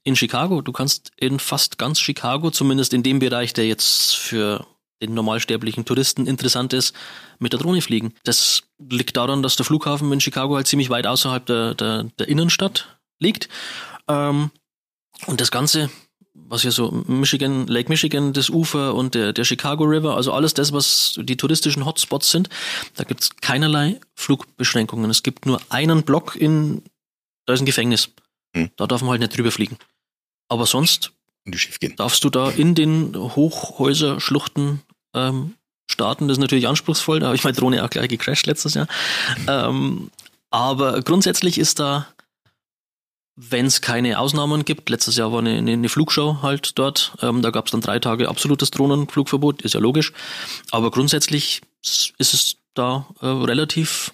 [0.05, 0.61] in Chicago.
[0.61, 4.67] Du kannst in fast ganz Chicago, zumindest in dem Bereich, der jetzt für
[5.01, 6.95] den normalsterblichen Touristen interessant ist,
[7.39, 8.13] mit der Drohne fliegen.
[8.23, 12.29] Das liegt daran, dass der Flughafen in Chicago halt ziemlich weit außerhalb der, der, der
[12.29, 13.49] Innenstadt liegt.
[14.09, 14.51] Ähm,
[15.27, 15.91] und das Ganze,
[16.35, 20.55] was ja so Michigan, Lake Michigan, das Ufer und der, der Chicago River, also alles
[20.55, 22.49] das, was die touristischen Hotspots sind,
[22.97, 25.11] da gibt es keinerlei Flugbeschränkungen.
[25.11, 26.83] Es gibt nur einen Block in,
[27.47, 28.11] da ist ein Gefängnis.
[28.57, 28.71] Hm.
[28.77, 29.77] Da darf man halt nicht drüber fliegen.
[30.49, 31.13] Aber sonst
[31.97, 34.81] darfst du da in den Hochhäuserschluchten
[35.15, 35.55] ähm,
[35.91, 36.29] starten.
[36.29, 37.21] Das ist natürlich anspruchsvoll.
[37.21, 38.89] Da habe ich meine Drohne auch gleich gecrashed letztes Jahr.
[39.47, 40.11] Ähm,
[40.51, 42.07] aber grundsätzlich ist da
[43.49, 44.91] wenn es keine Ausnahmen gibt.
[44.91, 47.17] Letztes Jahr war eine, eine, Flugshow halt dort.
[47.23, 50.13] Ähm, da gab es dann drei Tage absolutes Drohnenflugverbot, ist ja logisch.
[50.71, 54.13] Aber grundsätzlich ist es da äh, relativ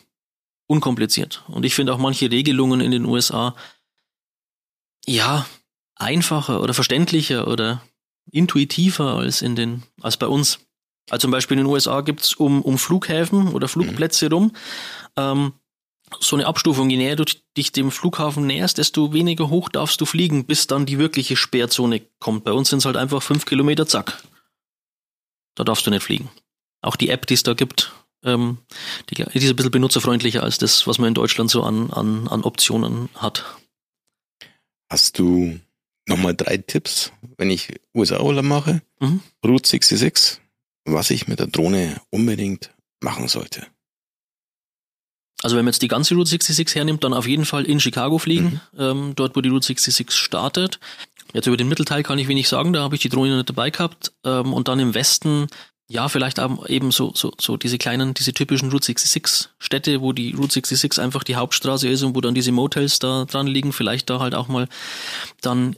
[0.68, 1.42] unkompliziert.
[1.48, 3.56] Und ich finde auch manche Regelungen in den USA
[5.06, 5.46] ja
[5.96, 7.82] einfacher oder verständlicher oder
[8.30, 10.60] intuitiver als in den als bei uns.
[11.10, 14.52] Also zum Beispiel in den USA gibt's um, um Flughäfen oder Flugplätze rum
[15.16, 15.52] ähm,
[16.20, 16.90] so eine Abstufung.
[16.90, 17.24] Je näher du
[17.56, 22.02] dich dem Flughafen näherst, desto weniger hoch darfst du fliegen, bis dann die wirkliche Sperrzone
[22.18, 22.44] kommt.
[22.44, 24.22] Bei uns sind es halt einfach fünf Kilometer, zack.
[25.54, 26.30] Da darfst du nicht fliegen.
[26.82, 27.92] Auch die App, die es da gibt,
[28.24, 28.58] ähm,
[29.10, 32.28] die, die ist ein bisschen benutzerfreundlicher als das, was man in Deutschland so an, an,
[32.28, 33.44] an Optionen hat.
[34.90, 35.58] Hast du
[36.06, 38.82] nochmal drei Tipps, wenn ich USA-Urlaub mache?
[39.00, 39.20] Mhm.
[39.44, 40.40] Route 66,
[40.84, 43.66] was ich mit der Drohne unbedingt machen sollte.
[45.46, 48.18] Also wenn man jetzt die ganze Route 66 hernimmt, dann auf jeden Fall in Chicago
[48.18, 48.80] fliegen, mhm.
[48.80, 50.80] ähm, dort wo die Route 66 startet.
[51.34, 53.70] Jetzt über den Mittelteil kann ich wenig sagen, da habe ich die Drohne nicht dabei
[53.70, 54.10] gehabt.
[54.24, 55.46] Ähm, und dann im Westen,
[55.86, 60.32] ja, vielleicht eben so, so, so diese kleinen, diese typischen Route 66 Städte, wo die
[60.32, 64.10] Route 66 einfach die Hauptstraße ist und wo dann diese Motels da dran liegen, vielleicht
[64.10, 64.66] da halt auch mal
[65.42, 65.76] dann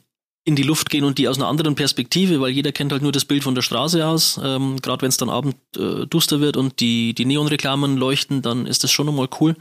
[0.49, 3.13] in die Luft gehen und die aus einer anderen Perspektive, weil jeder kennt halt nur
[3.13, 4.41] das Bild von der Straße aus.
[4.43, 8.65] Ähm, Gerade wenn es dann Abend äh, duster wird und die, die Neonreklamen leuchten, dann
[8.65, 9.57] ist das schon nochmal cool.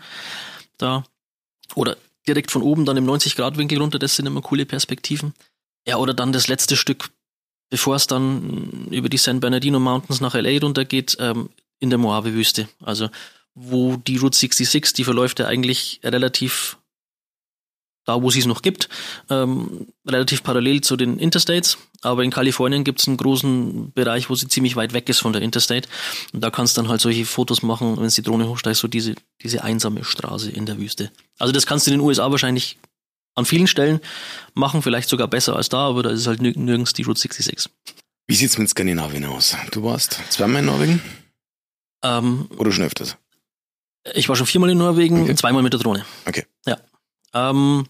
[0.77, 1.03] Da.
[1.75, 5.33] Oder direkt von oben dann im 90-Grad-Winkel runter, das sind immer coole Perspektiven.
[5.85, 7.09] Ja, oder dann das letzte Stück,
[7.69, 12.69] bevor es dann über die San Bernardino Mountains nach LA runtergeht, ähm, in der Mojave-Wüste.
[12.81, 13.09] Also,
[13.53, 16.77] wo die Route 66, die verläuft ja eigentlich relativ
[18.07, 18.87] da wo sie es noch gibt,
[19.29, 21.77] ähm, relativ parallel zu den Interstates.
[22.01, 25.33] Aber in Kalifornien gibt es einen großen Bereich, wo sie ziemlich weit weg ist von
[25.33, 25.89] der Interstate.
[26.31, 28.87] Und da kannst du dann halt solche Fotos machen, wenn es die Drohne hochsteigt, so
[28.87, 31.11] diese, diese einsame Straße in der Wüste.
[31.37, 32.77] Also das kannst du in den USA wahrscheinlich
[33.35, 33.99] an vielen Stellen
[34.53, 37.69] machen, vielleicht sogar besser als da, aber da ist halt nirgends die Route 66.
[38.25, 39.55] Wie sieht's mit Skandinavien aus?
[39.71, 41.01] Du warst zweimal in Norwegen?
[42.03, 43.17] Ähm, Oder schon öfters?
[44.13, 45.35] Ich war schon viermal in Norwegen, okay.
[45.35, 46.05] zweimal mit der Drohne.
[46.25, 46.45] Okay.
[46.65, 46.77] Ja.
[47.33, 47.85] Ähm,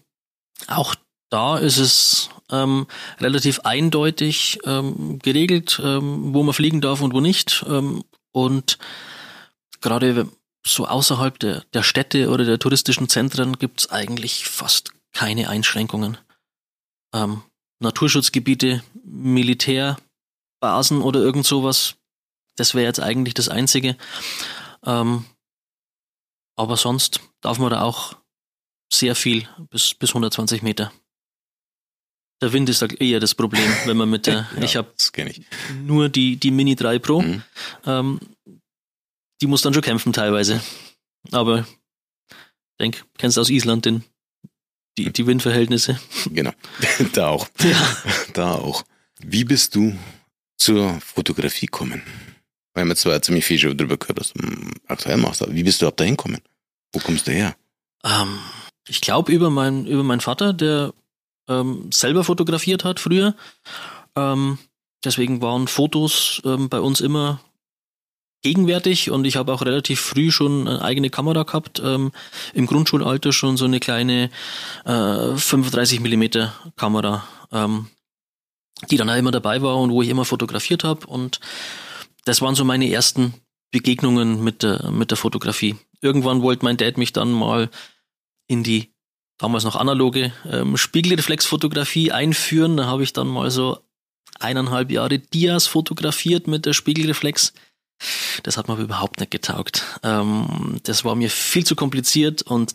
[0.66, 0.94] auch
[1.30, 2.86] da ist es ähm,
[3.20, 7.64] relativ eindeutig ähm, geregelt, ähm, wo man fliegen darf und wo nicht.
[7.68, 8.78] Ähm, und
[9.80, 10.28] gerade
[10.66, 16.16] so außerhalb der, der Städte oder der touristischen Zentren gibt es eigentlich fast keine Einschränkungen.
[17.14, 17.42] Ähm,
[17.80, 21.98] Naturschutzgebiete, Militärbasen oder irgend sowas
[22.58, 23.96] das wäre jetzt eigentlich das Einzige.
[24.84, 25.24] Ähm,
[26.56, 28.16] aber sonst darf man da auch
[28.92, 30.92] sehr viel, bis, bis 120 Meter.
[32.40, 34.92] Der Wind ist eher das Problem, wenn man mit der, Ja, ich habe
[35.82, 37.42] nur die, die Mini 3 Pro, Mhm.
[37.84, 38.20] ähm,
[39.40, 40.60] die muss dann schon kämpfen teilweise.
[41.32, 44.04] Aber ich denke, kennst du aus Island den,
[44.96, 46.00] die, die Windverhältnisse.
[46.30, 46.52] Genau.
[47.12, 47.48] da auch.
[47.60, 47.96] Ja.
[48.34, 48.84] Da auch.
[49.20, 49.96] Wie bist du
[50.58, 52.02] zur Fotografie gekommen?
[52.74, 55.52] Wir haben jetzt zwar ziemlich viel schon drüber gehört, was du mm, aktuell machst, aber
[55.54, 56.40] wie bist du ab dahin gekommen?
[56.92, 57.56] Wo kommst du her?
[58.04, 58.38] Ähm,
[58.88, 60.92] ich glaube über mein, über meinen Vater, der
[61.48, 63.34] ähm, selber fotografiert hat früher.
[64.16, 64.58] Ähm,
[65.04, 67.40] deswegen waren Fotos ähm, bei uns immer
[68.42, 71.80] gegenwärtig und ich habe auch relativ früh schon eine eigene Kamera gehabt.
[71.84, 72.12] Ähm,
[72.54, 74.30] Im Grundschulalter schon so eine kleine
[74.84, 77.88] äh, 35 Millimeter Kamera, ähm,
[78.90, 81.06] die dann auch immer dabei war und wo ich immer fotografiert habe.
[81.06, 81.40] Und
[82.24, 83.34] das waren so meine ersten
[83.70, 85.76] Begegnungen mit der, mit der Fotografie.
[86.00, 87.70] Irgendwann wollte mein Dad mich dann mal
[88.48, 88.92] in die
[89.38, 92.76] damals noch analoge ähm, Spiegelreflexfotografie einführen.
[92.76, 93.78] Da habe ich dann mal so
[94.40, 97.52] eineinhalb Jahre Dias fotografiert mit der Spiegelreflex.
[98.42, 99.84] Das hat mir aber überhaupt nicht getaugt.
[100.02, 102.74] Ähm, das war mir viel zu kompliziert und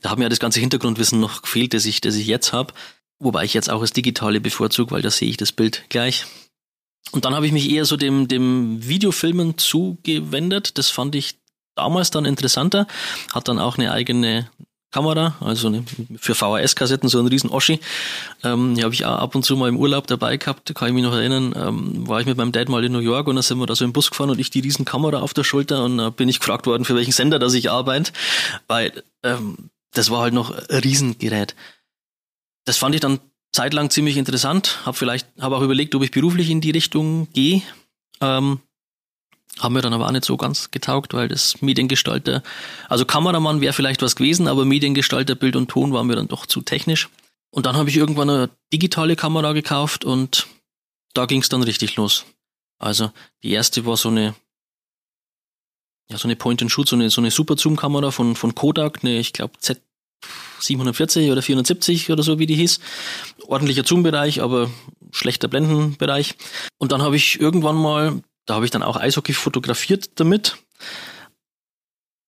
[0.00, 2.72] da hat mir das ganze Hintergrundwissen noch gefehlt, das ich, das ich jetzt habe.
[3.18, 6.26] Wobei ich jetzt auch das Digitale bevorzuge, weil da sehe ich das Bild gleich.
[7.12, 10.76] Und dann habe ich mich eher so dem, dem Videofilmen zugewendet.
[10.78, 11.38] Das fand ich
[11.76, 12.86] damals dann interessanter.
[13.32, 14.48] Hat dann auch eine eigene
[14.96, 15.84] Kamera, also eine,
[16.16, 17.80] für VHS-Kassetten so ein riesen Oschi.
[18.42, 20.94] Ähm, die habe ich auch ab und zu mal im Urlaub dabei gehabt, kann ich
[20.94, 21.54] mich noch erinnern.
[21.54, 23.74] Ähm, war ich mit meinem Dad mal in New York und dann sind wir da
[23.74, 26.28] so im Bus gefahren und ich die riesen Kamera auf der Schulter und da bin
[26.28, 28.12] ich gefragt worden, für welchen Sender dass ich arbeite,
[28.68, 31.54] weil ähm, das war halt noch ein Riesengerät.
[32.64, 33.20] Das fand ich dann
[33.52, 37.62] zeitlang ziemlich interessant, habe vielleicht, habe auch überlegt, ob ich beruflich in die Richtung gehe.
[38.20, 38.60] Ähm,
[39.58, 42.42] haben mir dann aber auch nicht so ganz getaugt, weil das Mediengestalter,
[42.88, 46.46] also Kameramann wäre vielleicht was gewesen, aber Mediengestalter, Bild und Ton war mir dann doch
[46.46, 47.08] zu technisch.
[47.50, 50.46] Und dann habe ich irgendwann eine digitale Kamera gekauft und
[51.14, 52.26] da ging es dann richtig los.
[52.78, 53.10] Also
[53.42, 54.34] die erste war so eine,
[56.10, 59.54] ja, so eine Point-and-Shoot, so eine, so eine Super-Zoom-Kamera von, von Kodak, eine, ich glaube,
[60.60, 62.78] Z740 oder 470 oder so, wie die hieß.
[63.46, 64.70] Ordentlicher Zoom-Bereich, aber
[65.10, 66.34] schlechter Blendenbereich.
[66.76, 70.56] Und dann habe ich irgendwann mal da habe ich dann auch Eishockey fotografiert damit.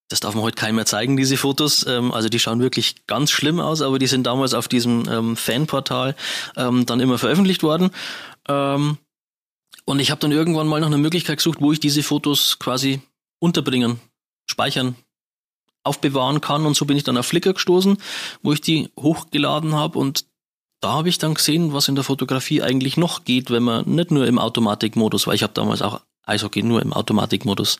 [0.09, 1.87] Das darf man heute keinem mehr zeigen, diese Fotos.
[1.87, 5.37] Ähm, also die schauen wirklich ganz schlimm aus, aber die sind damals auf diesem ähm,
[5.37, 6.16] Fanportal
[6.57, 7.90] ähm, dann immer veröffentlicht worden.
[9.88, 13.02] Und ich habe dann irgendwann mal nach einer Möglichkeit gesucht, wo ich diese Fotos quasi
[13.40, 14.00] unterbringen,
[14.46, 14.96] speichern,
[15.83, 16.66] aufbewahren kann.
[16.66, 17.98] Und so bin ich dann auf Flickr gestoßen,
[18.42, 20.24] wo ich die hochgeladen habe und
[20.81, 24.11] da habe ich dann gesehen, was in der Fotografie eigentlich noch geht, wenn man nicht
[24.11, 27.78] nur im Automatikmodus, weil ich habe damals auch Eishockey nur im Automatikmodus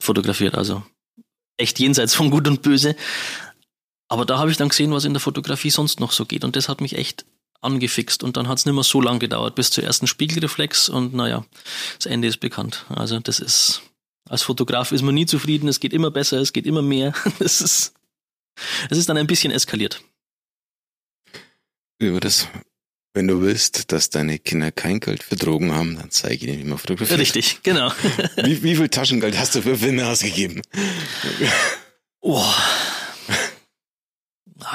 [0.00, 0.82] fotografiert, also
[1.56, 2.96] echt jenseits von Gut und Böse.
[4.08, 6.56] Aber da habe ich dann gesehen, was in der Fotografie sonst noch so geht und
[6.56, 7.24] das hat mich echt
[7.60, 11.14] angefixt und dann hat es nicht mehr so lang gedauert bis zur ersten Spiegelreflex und
[11.14, 11.44] naja,
[11.96, 12.84] das Ende ist bekannt.
[12.88, 13.82] Also das ist,
[14.28, 17.14] als Fotograf ist man nie zufrieden, es geht immer besser, es geht immer mehr.
[17.38, 17.94] Es ist,
[18.90, 20.02] ist dann ein bisschen eskaliert
[21.98, 22.48] über das,
[23.14, 26.58] wenn du willst, dass deine Kinder kein Geld für Drogen haben, dann zeige ich ihnen,
[26.58, 27.20] wie man fotografiert.
[27.20, 27.92] Richtig, genau.
[28.36, 30.60] wie, wie viel Taschengeld hast du für Filme ausgegeben?
[32.26, 32.42] Oh.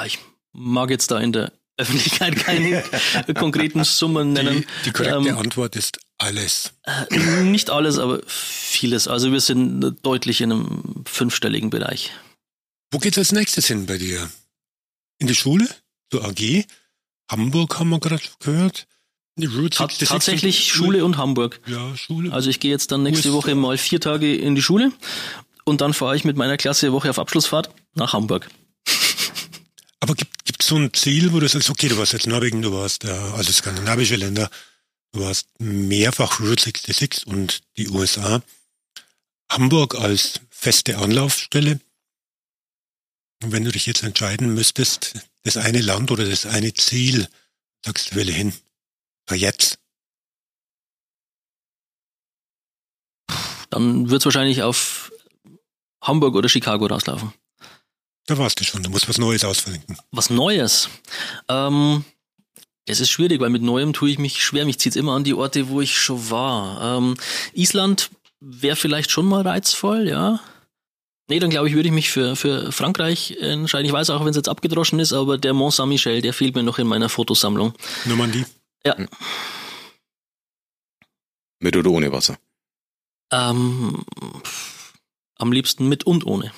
[0.06, 0.20] Ich
[0.52, 2.84] mag jetzt da in der Öffentlichkeit keine
[3.34, 4.60] konkreten Summen nennen.
[4.60, 6.74] Die, die korrekte ähm, Antwort ist alles.
[6.84, 9.08] Äh, nicht alles, aber vieles.
[9.08, 12.12] Also wir sind deutlich in einem fünfstelligen Bereich.
[12.92, 14.30] Wo geht's als nächstes hin bei dir?
[15.18, 15.68] In die Schule?
[16.12, 16.66] Zur AG?
[17.30, 18.86] Hamburg haben wir gerade gehört.
[19.70, 21.60] Tat, tatsächlich Schule und Hamburg.
[21.66, 22.32] Ja, Schule.
[22.32, 24.92] Also ich gehe jetzt dann nächste Woche mal vier Tage in die Schule
[25.64, 28.50] und dann fahre ich mit meiner Klasse eine Woche auf Abschlussfahrt nach Hamburg.
[30.00, 32.72] Aber gibt es so ein Ziel, wo du sagst, okay, du warst jetzt Norwegen, du
[32.72, 34.50] warst äh, also skandinavische Länder,
[35.12, 38.42] du warst mehrfach Route 66 und die USA.
[39.50, 41.80] Hamburg als feste Anlaufstelle.
[43.42, 47.28] Und wenn du dich jetzt entscheiden müsstest, das eine Land oder das eine Ziel,
[47.84, 48.52] sagst du, will hin.
[49.26, 49.78] Aber jetzt.
[53.70, 55.12] Dann wird es wahrscheinlich auf
[56.02, 57.32] Hamburg oder Chicago rauslaufen.
[58.26, 59.96] Da warst du schon, du musst was Neues ausverlinken.
[60.10, 60.88] Was Neues?
[61.48, 62.04] Ähm,
[62.86, 64.64] es ist schwierig, weil mit Neuem tue ich mich schwer.
[64.64, 66.98] Mich zieht immer an die Orte, wo ich schon war.
[66.98, 67.16] Ähm,
[67.54, 70.40] Island wäre vielleicht schon mal reizvoll, ja.
[71.30, 73.86] Nee, dann glaube ich, würde ich mich für, für Frankreich entscheiden.
[73.86, 76.64] Ich weiß auch, wenn es jetzt abgedroschen ist, aber der Mont Saint-Michel, der fehlt mir
[76.64, 77.72] noch in meiner Fotosammlung.
[78.04, 78.44] Normandie?
[78.84, 78.96] Ja.
[81.60, 82.36] Mit oder ohne Wasser?
[83.30, 84.04] Ähm,
[85.36, 86.52] am liebsten mit und ohne.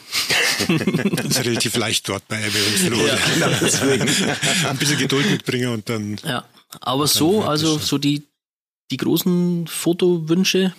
[0.69, 3.07] das ist relativ leicht dort bei Ebbe und Flo.
[3.07, 4.69] Ja.
[4.71, 6.19] Ein bisschen Geduld mitbringen und dann.
[6.25, 6.47] Ja,
[6.81, 8.23] aber so, also so die,
[8.91, 10.73] die großen Fotowünsche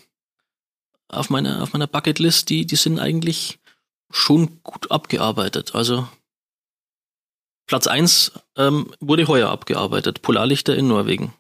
[1.10, 3.60] auf meiner, auf meiner Bucketlist, die, die sind eigentlich
[4.14, 5.76] schon gut abgearbeitet.
[5.76, 6.08] Also
[7.68, 10.22] Platz eins ähm, wurde heuer abgearbeitet.
[10.22, 11.34] Polarlichter in Norwegen.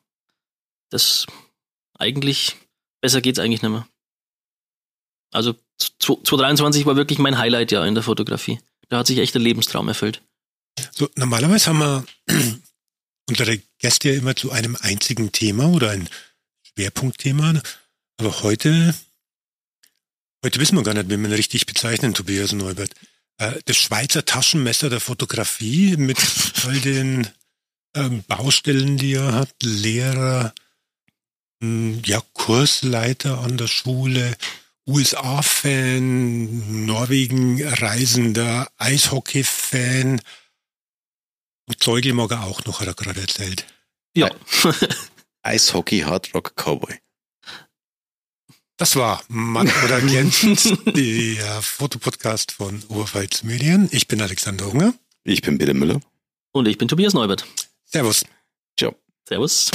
[0.89, 1.27] Das
[1.97, 2.55] eigentlich,
[3.01, 3.87] besser geht's eigentlich nicht mehr.
[5.31, 5.55] Also
[5.99, 8.59] 2023 war wirklich mein Highlight ja in der Fotografie.
[8.89, 10.21] Da hat sich echt der Lebenstraum erfüllt.
[10.91, 12.05] So, normalerweise haben wir
[13.29, 16.09] unsere Gäste ja immer zu einem einzigen Thema oder ein
[16.63, 17.61] Schwerpunktthema.
[18.17, 18.93] Aber heute,
[20.43, 22.91] heute wissen wir gar nicht, wie man richtig bezeichnen, Tobias Neubert.
[23.37, 26.17] Äh, das Schweizer Taschenmesser der Fotografie mit
[26.65, 27.27] all den
[27.95, 30.53] ähm, Baustellen, die er hat, Lehrer,
[31.61, 34.35] hm, ja, Kursleiter an der Schule,
[34.87, 40.19] USA-Fan, Norwegen-Reisender, Eishockey-Fan
[41.67, 43.65] und Zeugel mag er auch noch, hat er gerade erzählt.
[44.13, 44.29] Ja.
[45.41, 46.99] Eishockey, Hardrock, Cowboy.
[48.83, 50.41] Das war Mann oder Jens,
[50.93, 53.87] der Fotopodcast von Oberpfalz Medien.
[53.93, 54.93] Ich bin Alexander Hunger.
[55.23, 56.01] Ich bin Peter Müller.
[56.51, 57.45] Und ich bin Tobias Neubert.
[57.85, 58.25] Servus.
[58.77, 58.93] Ciao.
[59.25, 59.71] Servus.